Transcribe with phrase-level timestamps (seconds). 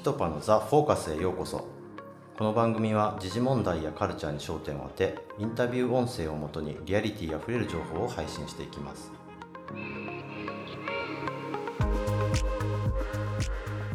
[0.00, 1.68] ピトパのザ・フォーカスへようこそ。
[2.38, 9.12] この番組は時事問題やカルチャーに焦点を当てインタビュー音声をもとにリアリティあふれる情報を配信していきます。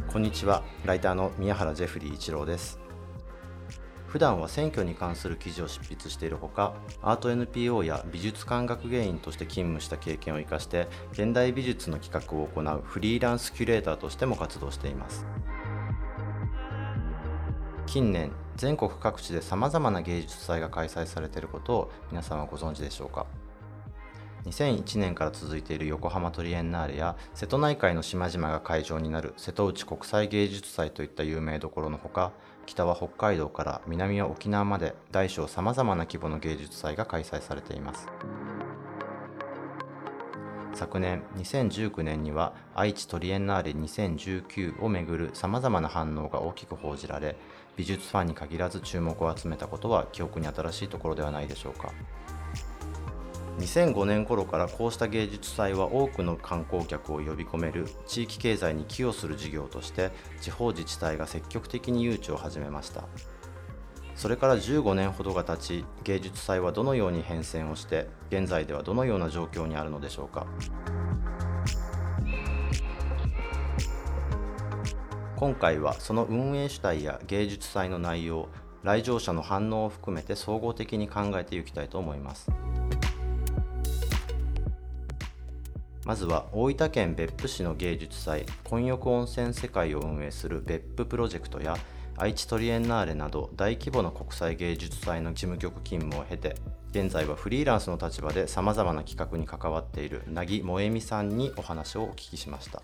[0.07, 0.61] こんにちは。
[0.85, 2.79] ライターの宮原ジェフリー一郎です。
[4.05, 15.25] 普段は選挙に関する記事を執筆しているほかアート NPO や美術館学芸員として勤務した経験を生かして現代美術の企画を行うフリーランスキュレーターとしても活動しています。
[17.95, 23.25] 近年全国各地でさまざまな芸術祭が開催されていることを皆さんはご存知でしょうか
[24.43, 32.33] ？2001年から続いている横浜トリエンナーレや瀬戸内海の島々が会場になる瀬戸内国際芸術祭といった有名どころのほか
[32.65, 38.09] 北は北海道から南は沖縄まで大小さまざまな規模の芸術祭が開催されています。
[40.75, 47.37] 昨年2019年には愛知トリエンナーレ2019をめぐるさまざまな反応が大きく報じられ
[47.77, 51.91] 美術ファンに限らず注目を集めたことは記憶に新しいところではないでしょうか。
[53.59, 63.05] 2005年頃からこうした芸術祭は多くの観光客を呼び込める地域経済に寄与する事業として地方自治体が積極的に誘致を始めました。
[64.15, 70.47] それから15年ほどが経ち芸術祭はどのように変遷をして現在ではどのような状況にあるのでしょうか。
[75.35, 78.47] 今回はその運営主体や芸術祭の内容
[78.83, 82.49] 来場者の反応を含めて総合的に考えていきたいと思います。
[86.05, 91.75] まずは大分県別府市の芸術祭混浴温泉世界を運営する別府プロジェクトや
[92.15, 96.55] 愛知トリエンナーレなど大規模な国際芸術祭の事務局勤務を経て
[96.91, 102.83] 現在はフリーランスの立場でさまざまな企画に関わっている凪萌美さんにお話をお聞きしました。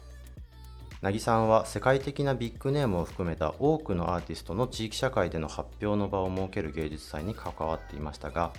[1.01, 8.51] 凪さんは世界的なビッグネームを含めた多くのアーティストの地域社会での発表の場を設ける芸術祭に関わっていましたが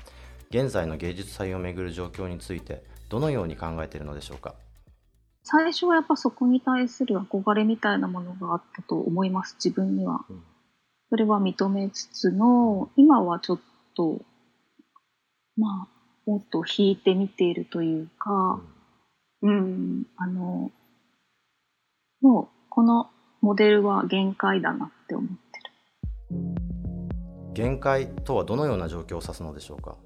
[0.51, 4.57] 現在の芸術祭をめぐる状況についてどのように考えているのでしょうか？
[5.45, 10.43] 最初はやっぱそこに対する憧れみたいなものがあったと思います自分には、うん、
[11.11, 13.61] それは認めつつの今はちょっ
[13.97, 14.21] と
[15.57, 18.61] まあもっと引いてみているというか、
[19.43, 20.73] うん、うん、あの
[22.23, 23.11] もうこの
[23.41, 25.37] モデルは限界だなって思って
[26.35, 27.53] る。
[27.53, 29.97] 限界とはどのような状況を指すのでしょうか？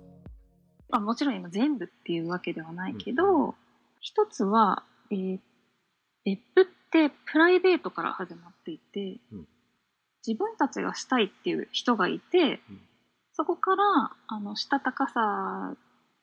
[0.91, 3.55] あもちろん今全部っていうわけではないけど、うん、
[4.01, 5.39] 一つは、えー、
[6.25, 9.47] 別府ってプライベートから始まっていて、うん、
[10.27, 12.81] 自分たちがしたいっていう人がいて、うん、
[13.35, 13.85] そこから
[14.29, 15.75] あのしたたかさ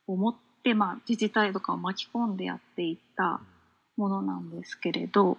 [0.08, 3.40] を持って、まあ、自治体とかを巻き込んでやっていった
[3.96, 5.38] ものなんですけれど、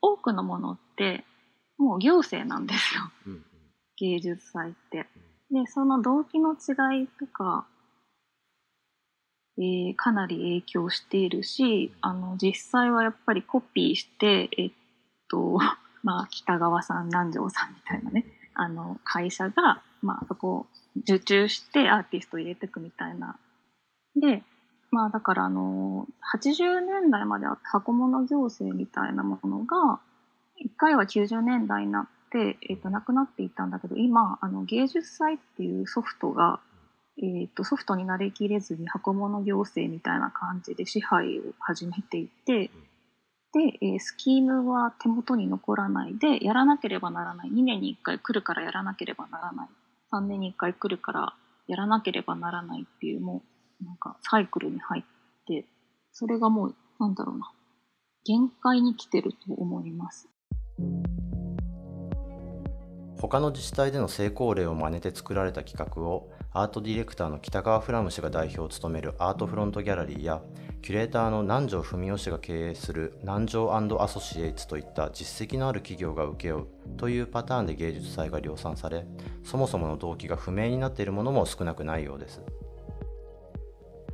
[0.00, 1.24] 多くのものって
[1.76, 3.44] もう行政なんですよ、うん、
[3.96, 5.06] 芸術祭って。
[5.50, 7.66] でその動機の違いとか、
[9.58, 14.72] えー、かなり影響しているしあの実際はやっぱりコピーしてえっ
[15.30, 15.58] と
[16.02, 20.66] まあ北川さん南條さんみたいなねあの会社が、まあ、そこを
[20.96, 23.38] 受注してアーティストを入れていくみたいな。
[24.16, 24.42] で
[24.90, 30.00] まあだからあの、80年代まであった箱物行政みたいなものが、
[30.56, 36.60] 一回は90年代になって、えっ、ー、と、なくなっていったんだけど、今、あの、芸術祭っていうソフトが、
[37.18, 42.70] えっ、ー、と、ソフトになりきれずに箱物行政みたいな感じで支配を始めていて、
[43.52, 47.50] で、えー、スキームは手元に残らないで、やらなければならない。
[47.50, 49.68] 2年に1回来るからやらなければならない。
[50.12, 51.34] 3年に1回来るから
[51.66, 55.04] やらなければならないっていう、もう、なんかサイクルに入っ
[55.46, 55.66] て、
[56.12, 57.50] それがもう、なんだろうな、
[58.24, 60.28] 限界に来てると思います。
[63.20, 70.40] 他の自治体での成功例を真似て作られた企画をアートディレクターの北川フラム氏が代表を務めるアートフロントギャラリーや
[70.82, 76.66] キュレーターの南條文雄氏が経営する南條アソシエイツといった実績のある企業が請け負う
[76.96, 79.04] というパターンで芸術祭が量産され
[79.42, 82.40] そもそもの動機が不明になっているものも少なくないようです。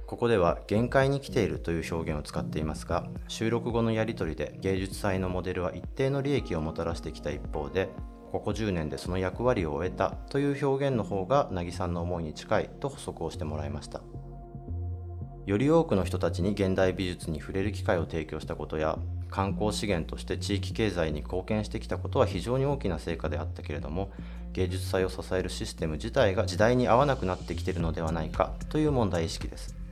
[0.07, 7.89] ここでは限界に来ているという表現を使っていますが収録後のやり取りで芸術祭のモデルは一定の利益をもたらしてきた一方で
[8.33, 14.03] ここ10年でその役割を終えたという表現の方が凪さんの思いに近いと補足をしてもらいました。
[15.47, 18.99] より多くの人たちに現代美術に触れる機会を提供したことや
[19.31, 24.11] 観光資源として地域経済に貢献してきたことは非常に大きな成果であったけれども
[24.53, 29.84] 芸術祭を支えるシステム自体が時代に合わなくなってきているのではないかという問題意識です。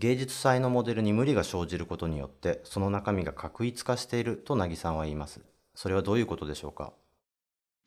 [0.00, 5.42] 芸術祭のモデルに無理が生じることによってその中身が確一化していると凪さんは言います。
[5.74, 6.94] それはどういうことでしょうか？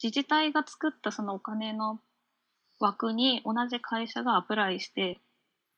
[0.01, 1.99] 自治体が作ったそのお金の
[2.79, 5.21] 枠に同じ会社がアプライして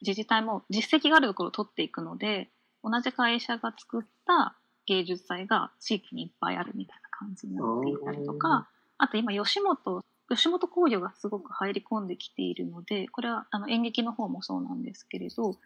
[0.01, 2.49] 自治体も実績があるところを取っていくので
[2.83, 8.67] 同じ会社が作った芸術祭が地域にいっぱいあるみたいな感じになっていたりとか
[8.97, 15.57] あと今吉本吉本興業がすごく入り込んできているのでこれはあの演劇の方もそうなんですけれど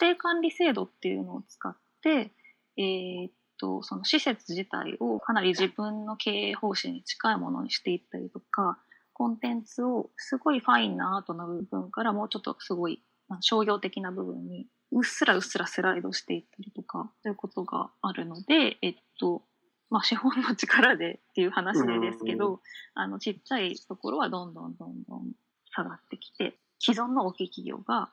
[0.00, 2.30] 指定管理制度っていうのを使って、
[2.76, 8.78] えー、っとその施設自体をかなり自分の経営方針に近いものにしていったりとか
[9.12, 13.02] コンテンツをすごいファインなアートの部分からもうちょっとすごい
[13.40, 19.42] 商業的な部分にうっすらうっすらスライドしていったりとかということがあるので、えっと、
[19.90, 22.60] まあ、資本の力でっていう話でですけど、
[22.94, 25.32] あの、ちっちゃいところはどんどんどんどん
[25.74, 28.10] 下がってきて、既存の大きい企業が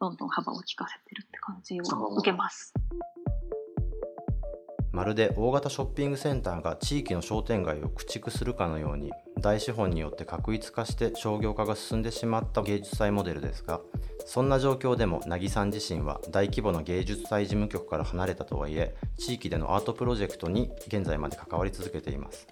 [0.00, 1.84] どんどん幅を利かせてるって感じを
[2.16, 2.74] 受けます。
[4.92, 9.10] まるで大型ショッピングセンターが地域の商店街を駆逐するかのように
[9.40, 13.80] 大資本によって確一化して商業化が進んでしまった芸術祭モデルですが
[14.26, 22.46] そんな状況でも凪さん自身は大規模な芸術祭事務局から離れたとはいえ地域でのアートプロジェクトに現在まで関わり続けています。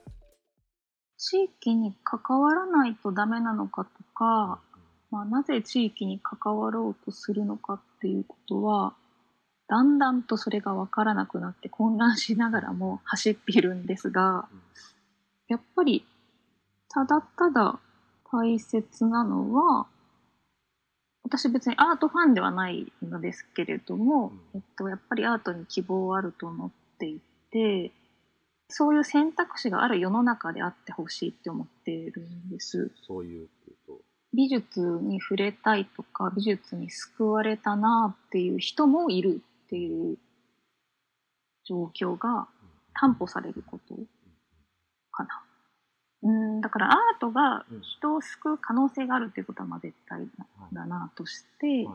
[1.18, 4.58] 地域に関わらないとダメなのかとか、
[5.10, 8.94] まあ、なぜ地域に関わろうとするのかっていうことは
[9.70, 14.48] だんだんとそれが分からなくなって混乱しながらも走っているんですが
[15.46, 16.04] やっぱり
[16.88, 17.78] ただただ
[18.32, 19.86] 大切なのは
[21.22, 27.20] 私別にアートファンではないのですけれども、えっと、やっぱりアートに希望はあると思ってい
[27.52, 27.92] て
[28.68, 32.90] そういう選択肢がある世の中であってほしいって思っているんです。
[33.06, 33.48] そういう
[34.32, 40.18] 美術に触れたいとか美術に救われたなっていう人もいるっていう
[41.64, 42.48] 状況が
[42.92, 43.94] 担保されること
[45.12, 45.44] かな。
[46.22, 50.26] うんだからアートが人を救う可能性があるっていうことはまあ絶対
[50.72, 51.88] だなとして、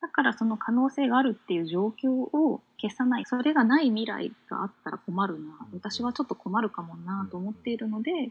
[0.00, 5.66] だからその可能性があるっていう状況を消さないそれがない未来があったら困るな。
[5.74, 8.30] 私はちょっと困るかもなと思っているので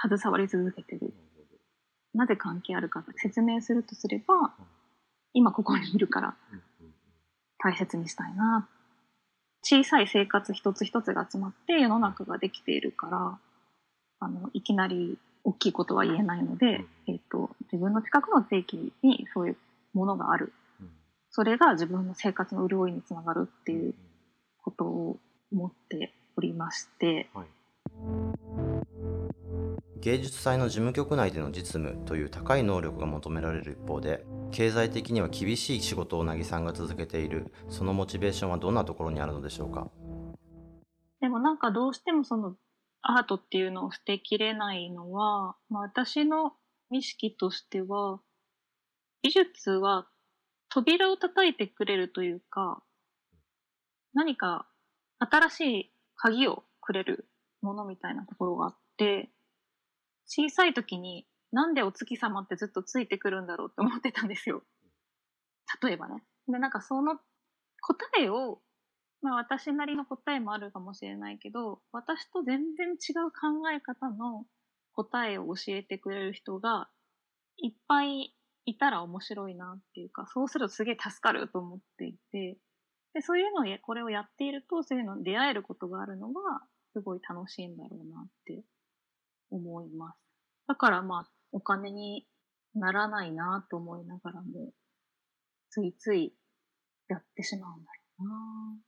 [0.00, 1.12] 携わり続けてる。
[2.14, 4.52] なぜ関係あるか説明するとすれば
[5.32, 6.34] 今ここにいるから
[7.62, 8.68] 大切にしたいな。
[9.62, 13.38] 小さい生活一つ一つが集まって世の中ができているから
[14.18, 19.56] あのいきなり大きいことは言えないので、えーと、自分の近くの地域にそういう
[19.94, 20.52] ものがある、
[21.30, 23.94] それが自分の生活の潤いにつながるっていう
[24.62, 25.16] ことを
[25.52, 27.46] 思っておりまして、はい、
[30.00, 37.52] 芸術祭の事務局内での実務という高い能力が求められる一方で経済的には厳しい仕事を凪さんが続けている。
[37.68, 39.90] そのモチベーションはどんなところにあるのでしょうか？
[41.20, 42.56] でもなんかどうしてもその
[43.02, 46.54] アートっていうのを捨てきれないのは、まあ、私の
[46.90, 48.20] 意識としては
[49.22, 50.06] 美術は
[50.70, 52.82] 扉を叩いてくれるというか
[54.14, 54.66] 何か
[55.18, 57.28] 新しい鍵をくれる
[57.60, 59.30] ものみたいなところがあって
[60.30, 64.62] 小さい時になんでお月様ってずっとついてくるんだろうって思ってたんですよ。
[65.82, 66.22] 例えばね。
[66.48, 67.16] で、なんかその
[67.80, 68.60] 答えを、
[69.22, 74.46] まあ私なりの答えもあるかもしれないけど、私と全然違う考え方の
[74.92, 76.88] 答えを教えてくれる人が
[77.58, 78.34] いっぱい
[78.66, 82.56] いたら面白いなっていうか、そうするとすげえ助かると思っていて、
[83.14, 86.42] でそういうのを、これをやっていると、そういうのに出会えることがあるのが、
[86.92, 88.62] すごい楽しいんだろうなって
[89.50, 90.29] 思います。
[90.70, 92.28] だからまあ、お金に
[92.76, 94.70] ならないなと思いながらも、
[95.68, 96.32] ついつい
[97.08, 98.78] やってしまうんだよな。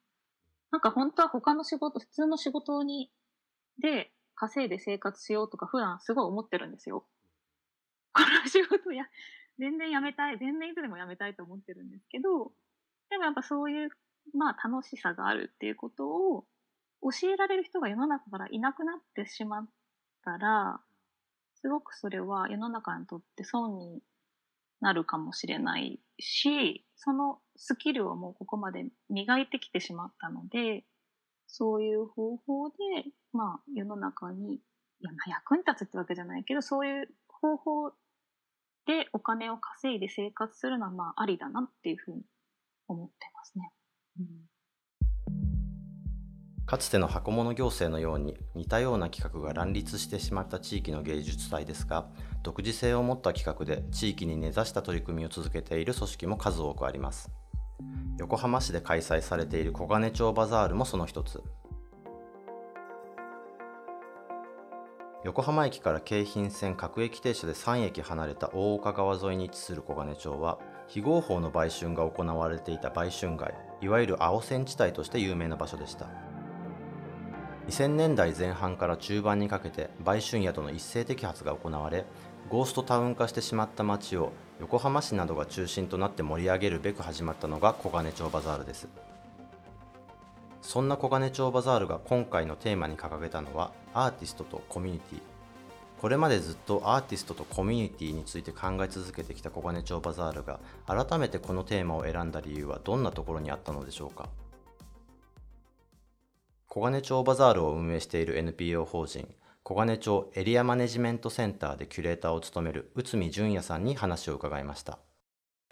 [0.71, 3.11] なんか本当は他の仕事、普通の仕事に、
[3.81, 7.05] で稼いで生活しようとか普段すごい思ってるんですよ。
[8.15, 9.05] この仕事や、
[9.59, 12.53] 全然やめたい、全然いつでもやめたいと思ってるんですけど、
[13.11, 13.91] でもやっぱそういう、
[14.35, 16.47] まあ楽しさがあるっていうことを
[17.11, 19.69] 教えられる人が世の中からいなくなってしまっ
[20.25, 20.81] たら、
[21.63, 24.03] すごくそれは世の中にとって損に
[24.81, 30.85] なるかもしれないし、そのスキルをもうここまで磨いてきてしまったので、
[31.47, 32.77] そういう方法で、
[33.33, 34.61] まあ世の中に、い
[35.01, 37.91] や、まあ役に立つってわけじゃないけど、そういう方法
[38.87, 42.23] でお金を稼いで生活するのはまあありだなっていうふうに
[42.89, 43.73] 思ってますね。
[44.21, 44.52] うん
[46.73, 52.07] かつての箱物行政のように似たような企画が乱立してしまった地域の芸術祭ですが
[52.43, 57.31] 独自性を持った企画で地域に根ざした取り組みを続けている組織も数多くあります。
[58.19, 61.43] 横浜市で開催されている小金町バザールもその一つ。
[65.25, 73.53] 横浜駅から京浜線各駅停車で3駅離れた大岡川沿いに位置する小金町は非合法の売春が行われていた売春街
[73.83, 76.32] いわゆる青線地帯として有名な場所でした。
[77.69, 82.05] 2000年代前半から中盤にかけて売春宿の一斉摘発が行われ
[82.51, 88.89] ゴーストタウン化してしまった街を横浜市などが中心となって盛り上げるべく始まったのが小金町バザールです。
[90.61, 95.21] そんな小金町バザールが今回のテーマに掲げたのはアーティストとコミュニティ。
[96.01, 104.29] これまでずっとアーティストとコミュニティについて考え続けてきた小金町バザールが改めてこのテーマを選んだ理由はどんなところにあったのでしょうか？
[106.75, 109.29] 小金町バザールを運営している NPO 法人
[109.63, 114.99] 小金町エリアマネジメントセンターでキュレーターを務める内海淳也さんに話を伺いました。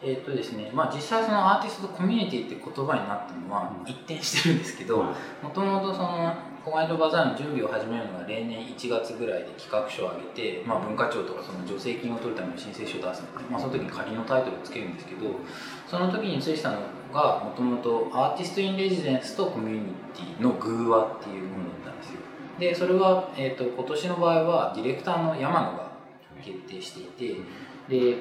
[0.03, 15.25] えーとですねまあ、実際そのアーティストとコミュニティって言葉になったのは一転してるんですけどもともとその小金町バザールの準備を始めるのが例年1月ぐらいで企画書を上げて、まあ、文化庁とかその助成金を取るための申請書を出すので、まあ、その時に仮のタイトルをつけるんですけど
[15.87, 16.77] その時についたの
[17.11, 19.81] がもともとアーティスト・イン・レジデンスとコミュニ
[20.13, 22.19] ティの偶話っていうものだったんですよ。
[22.59, 25.91] でそれは、えーと、今年の場合はディレクターの山野が
[26.43, 27.41] 決定していて
[27.89, 28.17] で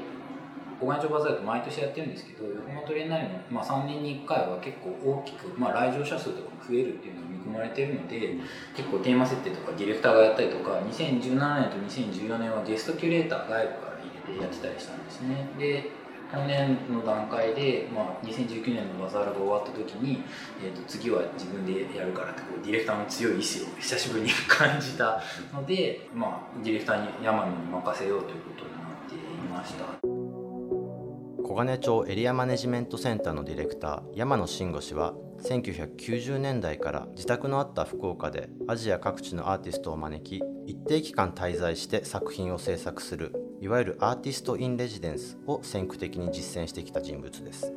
[0.80, 8.36] 小金町バザールって毎年やってるんですけど横浜トレーナーの、まあ、3年に1回は結構大きく、まあ、来場者数とかも増えるっていうのが見込まれてるので
[8.74, 15.48] 結構テーマ設定とかディレクターがやったりとか2017年と2014年はゲストキュレーター外部から入れてやってたりしたんですね。
[15.58, 15.99] で
[16.32, 20.22] 去年の段階で、まあ、2019年のバザールが終わった時に、
[20.62, 25.20] えー、と次は自分でやるからってこうディレクターの強い意志を久しぶりに感じた
[25.52, 29.18] ので、まあ、ディレクターに山野に任せようということになってい
[29.50, 30.20] ました。
[31.50, 47.70] 小金町エリアマネジメントセンターのディレクター山野慎吾氏は1990年代から自宅のあった福岡でアジア各地のアーティストを招き一定期間滞在して作品を制作するいわゆるアーティスト・イン・レジデンスを先駆的に実践してきた人物です。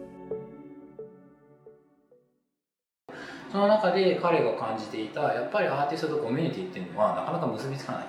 [3.51, 8.05] その中で彼が感じていたやっぱりアーティストとコミュニティっていうのはなかなか結びつかない、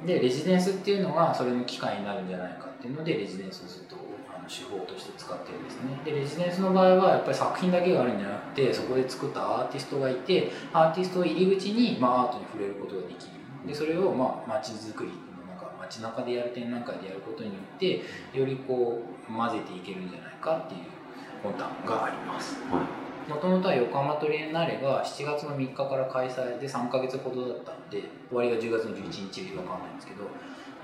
[0.00, 3.96] うん、でレジデンスっていうのがそれの機会になるんじゃないかっていうのでレジデンスをずっと
[4.48, 6.00] 手法として使ってるんですね。
[6.04, 13.32] でレジデンスの場合はやっぱり作品だけがあるんじゃなくてそこで作ったアーティストがいてアーティストを入り口に、まあ、アートに触れることができる。
[13.66, 15.10] でそれをまあ街づくり
[15.94, 18.02] 街中でやる展覧会でやることによって
[18.36, 20.80] よりこう混ぜていけるんじゃないかっていう
[21.42, 22.56] 魂胆があります、
[23.28, 30.24] もともとは横浜トリエンナーレが7月の3日から開催で3か月ほどだったんで終わりが10月の11日で分かんないんですけど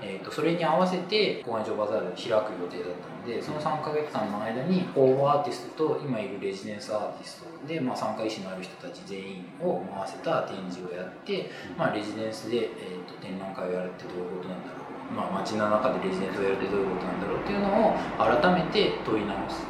[0.03, 14.80] えーと、それに合わせて公演上バザール開く予定だったのでその3か月間の間に候補アーティストと今いるレジデンスアーティストで、まあ、参加意思のある人たち全員を回せた展示をやって、まあ、レジデンスで、えーと、展覧会をやるってどういうことなんだろう、
[15.15, 19.63] まあ、街の中でレジデンスをやるってどういうことなんだろうっていうのを改めて問い直す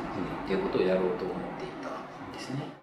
[0.46, 2.82] っていうことをやろうと思っていたんですね。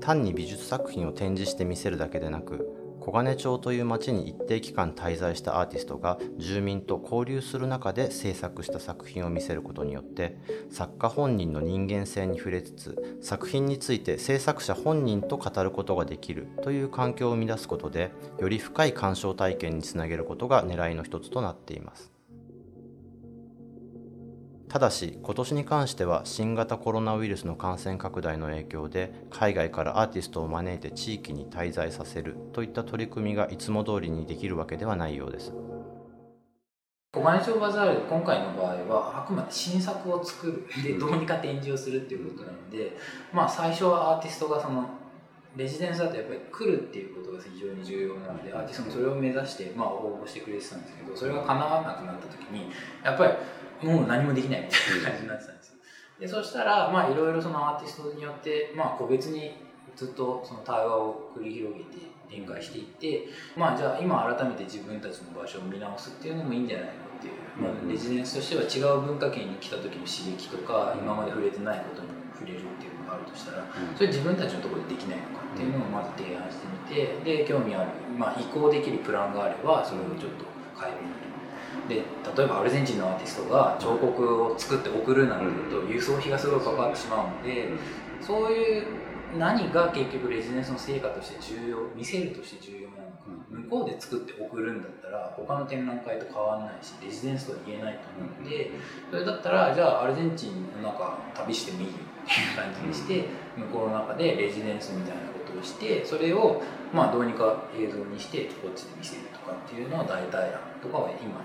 [0.00, 10.38] 単に美術作品を展示して見せるだけでなく小金町という町に一定期間滞在したアーティストが住民と交流する中で制作した作品を見せることによって
[10.70, 22.13] 作家本人の人間性に触れつつ作品について制作者本人と語ることができるという環境を生み出すことでより深い鑑賞体験につなげることが狙いの一つとなっています。
[24.74, 35.52] ただし今年に関しては新型コロナウイルスの感染拡大の影響で海外からアーティストを招いて地域に滞在させるといった取り組みがいつも通りにできるわけではないようです。
[37.12, 42.96] 小金町バザール今回の場合はあくまで新作を作るでどうにか展示をするっていうことなので、
[43.32, 44.88] まあ最初はアーティストがその
[45.54, 52.72] レジデンスだとやっぱり来るっていうことが非常に重要なのでアーティストもそれを目指してまあ応募してくれてたんですけどそれが叶わなくなった時に
[53.04, 53.32] やっぱり
[53.82, 55.74] もう何もできないみたいな感じになってたんですよ。
[56.20, 59.52] でそしたらまあいろいろそのアーティストによってまあ個別に
[59.96, 81.23] ずっとその対話を繰り広げて展開していってまあじゃあ今改めて自分たちの場所を見直すっていうのもいいんじゃないのっていう、まあ、レジデンスとしては違う文化圏に来た時の刺激とか今まで触れてないことに触れるっていうのがあるとしたらそれ自分たちのところでできないのかっていうのをまず提案してみてで興味ある、まあ、移行できるプランがあればそれをちょっと変えてみる
[81.88, 81.96] で
[82.36, 87.68] 例えばアルゼンチンのアーティストが彫刻を作って送るなんていうと輸送費がすごいかかってしまうので
[88.20, 88.86] そういう
[89.38, 98.70] 何が結局レジデンスの成果として重要見せるとして重要なのか、うん、向こうで作って送るんだったら他の展覧会と変わらないしレジデンスとは言えないと思うので、
[99.10, 103.26] それだったらじゃあアルゼンチンの中旅してもいいよっていう感じにして、
[103.56, 106.62] 向こうの中でレジデンスみたいなことをしてそれを
[106.92, 111.40] まあどうにか映像にしてこっちで見せるとかっていうのは大体案とかは今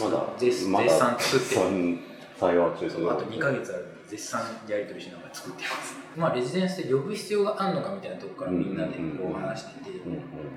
[0.00, 1.98] まだ絶賛作ってる。
[2.42, 5.96] 対話中あと2か月あるので絶賛やり取りしながら作ってます。
[6.16, 9.90] まあレジデンスで呼ぶ必要があるのかみたいなとこからみんなでこう話してて、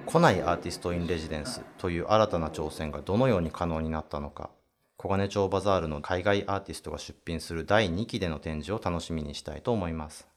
[0.06, 4.50] 来ないアーティスト・イン・レジデンスという新たな挑戦がどのように可能になったのか。
[4.98, 10.28] 小金町バザールの海外アーティストが出品する第2期での展示を楽しみにしたいと思います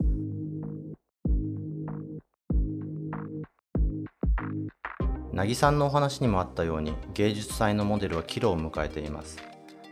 [5.38, 9.38] なぎさんのお話にもあったように芸術祭のモデルは岐路を迎えています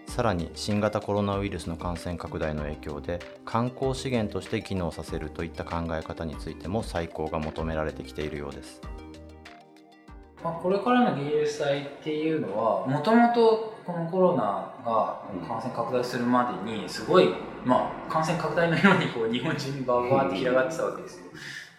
[0.08, 8.80] さらに新型コロナウイルスの感染拡大の影響で観光資源として機能させるといった考え方についても再考が求められてきているようです。
[10.42, 17.28] まあ、これからの芸術祭っていうのはもともとこのコロナが感染拡大するまでにすごい、
[17.64, 21.26] まあ、感染拡大のようにこう日本中にバーバーって広がってたわけですよ。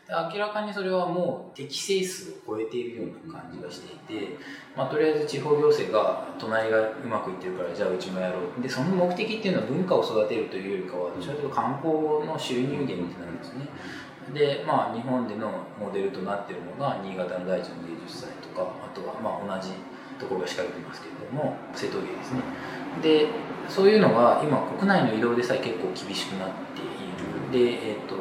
[0.09, 4.37] 明らかにそれはもう適正数を超えているような感じがしていて、
[4.75, 8.61] まあ、とりあえず地方行政が隣がうまくいってるからじゃあうちもやろう。
[8.61, 13.67] でその目的っていうのは文化を育てるというよりかはどちらかというと観光の収入源になるんですね。
[14.33, 19.73] でまあ日本でのモデルとなっているのが新潟の第一の芸術祭とかあとはまあ同じ
[20.19, 22.41] ところが仕掛けてますけれども瀬戸芸ですね。
[23.01, 23.27] で
[23.67, 27.51] そういうのが今国内の移動でさえ結構厳しくなっている。
[27.51, 28.15] でえっ、ー、と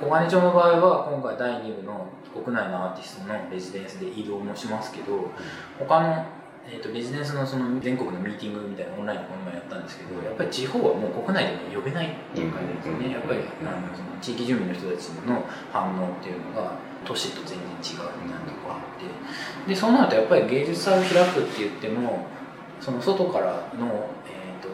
[0.00, 5.28] 小金町の場合は今回第2部の国内のアーティストのレジデンスで移動もしますけど
[5.76, 6.24] 他の、
[6.70, 13.10] えーと、レジデンスのその全国のミーティングみたいなオンラインでこの前やったんですけどやっぱり地方はもう国内でも呼べないっていう感じですよね。
[13.10, 19.10] やっぱりあのその地域住民の人たちの反応っていうのが都市と全然違うみたいなとこあって。
[19.66, 22.26] でそうなるとやっぱり芸術祭を開くって言っても
[22.80, 24.06] その外からの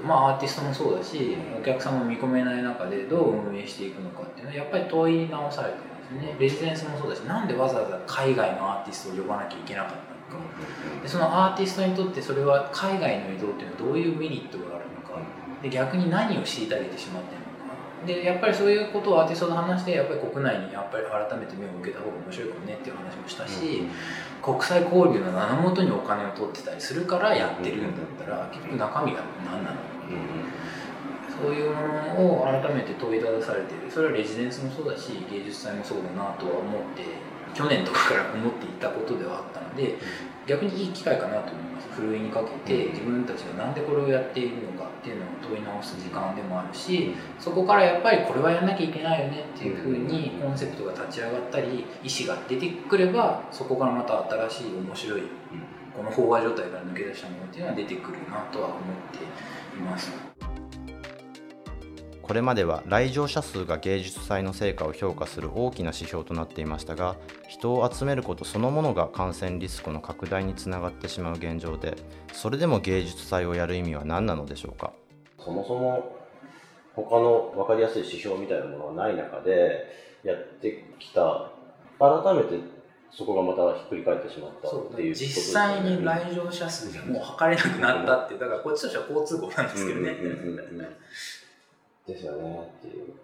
[0.07, 6.37] まあアーティストもそうだしお客さんも見込めない中でどう運営していくのかっていうのはやっぱり問い直されてるんですね。
[6.39, 9.97] レジデンスもそうだしなんでわざわざ海外のアーティストを呼ばなきゃいけなかった
[10.35, 10.47] のか。
[11.03, 15.21] でそのアーティストにとってそれは海外の移動っていうのはどういうメリットがあるのか。
[15.63, 17.55] で逆に何を虐げてしまってるのか。
[18.07, 23.89] でやっぱりそういうことをアーティストと話してやっぱり国内にやっぱり改めて目を向けた方が面白いかもねっていう話もしたし、
[24.43, 29.77] 国際交流の名のもとにお金を取ってたりするからやってるんだったら結局中身が何なの
[31.31, 31.83] そういうも
[32.15, 33.91] のを改めて問いただされている。
[33.91, 37.03] それはレジデンスもそうだし芸術祭もそうだなとは思って
[37.55, 39.97] 去年とかから思っていたことではあったので
[40.47, 41.89] 逆にいい機会かなと思います。
[41.95, 55.23] ふるいにかけて自分たちが何でこれをやっているのかっていうのを問い直す時間でもあるしそこからやっぱりこれはやんなきゃいけないよねっていうふうにコンセプトが立ち上がったり意思が出てくればそこからまた新しい面白い
[55.97, 58.81] この飽和状態から抜け出したものっていうのは出てくるなとは思っ
[59.13, 59.25] て
[59.79, 60.11] います。
[62.21, 67.17] これまでは来場者数が芸術祭の成果を評価する大きな指標となっていましたが
[67.49, 71.95] 人を集めることそのものが感染リスクの拡大につながってしまう現状で
[72.33, 74.95] それでも芸術祭をやる意味は何なのでしょうか？
[75.39, 76.17] そもそも
[76.95, 79.85] 他の分かりやすい指標みたいなものがない中で
[80.25, 81.51] やってきた
[81.99, 82.59] 改めて
[83.17, 90.17] そこがまたひっくり返ってしまったっていう、ね、実際に来場者数がもう測れなくなったってだからこっちとしては交通網なんですけどね。
[92.07, 93.15] ですよねっていう。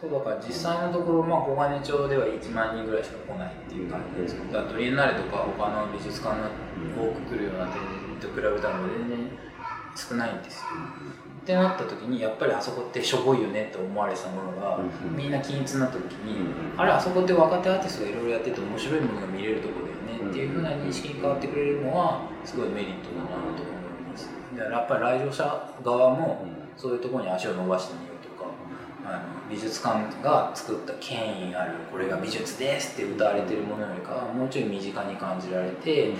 [0.00, 6.48] そうだから実際のところ、まあ、小金町では1万人ぐらいしか来ないっていう感じですけど、だトリエンナーレとか他の美術館の
[6.96, 7.82] 多く来るような展
[8.18, 9.30] と比べたら全然
[9.94, 10.64] 少ないんですよ。
[11.42, 14.78] ってなった時にやっぱりあそこってしょぼいよねって思われたものが、
[15.16, 24.28] みんな均一になった時に、あれあそこって若手アーティストがいろいろやってて面白いものが見れるところだよねっていうふうな認識に変わってくれるのはすごいメリットだなと思います。
[24.56, 28.48] だからやっぱり来場者側も、そういうところに足を伸ばしてみようとか
[29.04, 36.12] あの美術館が作った権威あるこれが美術ですって歌われてるものよりかはもうちょい身近に感じられて、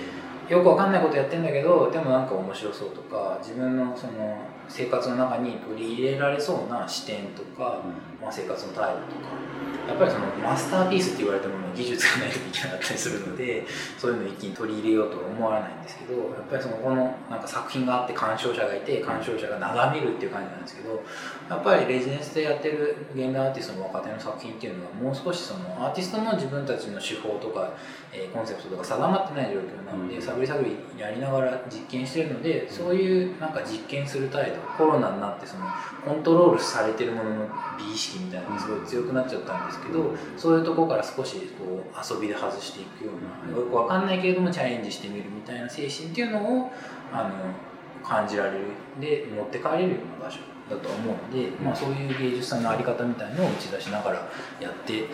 [0.49, 7.81] よくわかんないことやってんだけどでもなんか面白そうとか自分のその生活の中に取り入れられそうな視点とか、
[8.21, 9.43] まあ、生活の態度とか。
[9.87, 13.65] やっぱりそのマスターピースって言われたものは技術がないといけなかったりするので
[13.97, 21.03] そういうのを一気に取り入れようとは思わないんですけどやっぱりそのこのなんか作品があって鑑賞者がいて鑑賞者が眺めるっていう感じなんですけど
[21.49, 27.73] やっぱりレジデンスでやってる現代アーティストの若手の作品っていうのはもう少しそのアーティストも自分たちの手法とか、
[28.15, 35.65] えー、コンセプトとか定まってない状況なので探り探りやりながら実験してるのでそういうなんか実験する態度コロナになってその
[36.05, 46.71] コントロールされてるものの美意識みたいなのがすごい強くなっちゃったんですけどそういうとこから少しこう遊びで外していくようなよく分かんないけれどもチャレンジしてみるみたいな精神っていうのを
[47.11, 48.65] あの感じられる。
[48.99, 54.17] で持って帰れるような場所だと思うので、まあ、そういう芸術祭の在り方みたいのを打ち出しながら
[54.61, 55.05] やって、え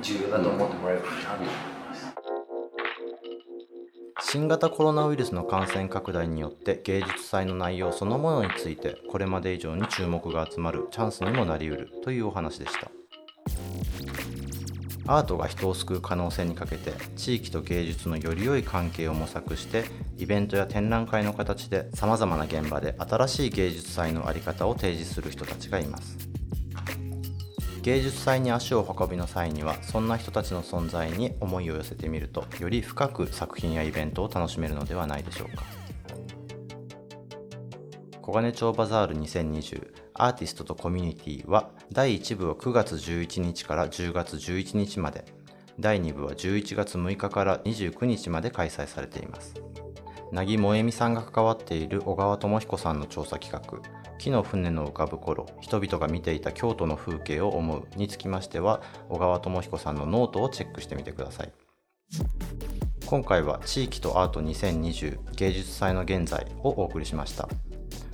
[0.00, 1.73] ー、重要だと思ってもらえるかなと思います。
[4.34, 12.90] 新型コロナウイルスの感染拡大によって芸術祭の内容そのものについてこれまで以上に注目が集まるチャンスにもなりうるというお話でした。
[15.06, 19.84] アートが人を救う可能性にかけて地域と芸術のより良い関係を模索して
[20.18, 26.33] イベントや展覧会の形でさまざまな現場で新しい芸術祭の在り方を提示する人たちがいます。
[27.84, 35.62] 芸術祭に足を運びの際にはそんな人たちの存在に思いを寄せてみるとより深く作品やイベントを楽しめるのではないでしょうか。
[38.22, 45.26] 小金町バザール2020アーティストとコミュニティは第1部は9月11日から10月11日まで
[45.78, 49.52] 第2部は11月6日から29日まで開催されています。
[50.32, 61.52] 凪萌美さんが関わっている小川智彦さんの調査企画木の船の浮かぶ頃人々が見ていた京都の風景を思うにつきましては小川智彦さんのノートをチェックしてみてください。
[63.04, 67.50] 今回は地域とアート2020芸術祭の現在をお送りしました。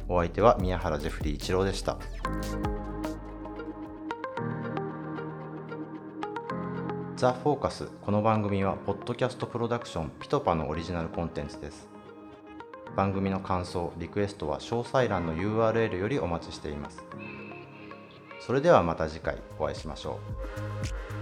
[0.08, 1.96] お相手は宮原ジェフリー一郎でした。
[7.14, 11.89] ザ・フォーカスこの番組はポッドキャストプロダクションピトパのオリジナルコンテンツです。
[12.96, 17.04] 番組の感想リクエストは詳細欄の URL よりお待ちしています。
[18.40, 20.18] それではまた次回お会いしましょ
[21.16, 21.19] う。